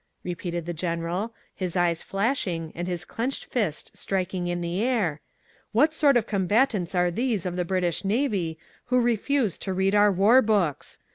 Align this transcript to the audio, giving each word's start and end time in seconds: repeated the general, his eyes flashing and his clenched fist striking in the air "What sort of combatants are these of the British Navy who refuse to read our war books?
repeated 0.23 0.65
the 0.65 0.73
general, 0.73 1.31
his 1.53 1.77
eyes 1.77 2.01
flashing 2.01 2.71
and 2.73 2.87
his 2.87 3.05
clenched 3.05 3.45
fist 3.45 3.95
striking 3.95 4.47
in 4.47 4.59
the 4.59 4.81
air 4.81 5.21
"What 5.73 5.93
sort 5.93 6.17
of 6.17 6.25
combatants 6.25 6.95
are 6.95 7.11
these 7.11 7.45
of 7.45 7.55
the 7.55 7.63
British 7.65 8.03
Navy 8.03 8.57
who 8.85 8.99
refuse 8.99 9.59
to 9.59 9.73
read 9.75 9.93
our 9.93 10.11
war 10.11 10.41
books? 10.41 10.97